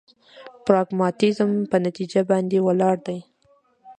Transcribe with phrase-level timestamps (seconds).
[0.65, 3.19] پراګماتيزم په نتيجه باندې ولاړ دی.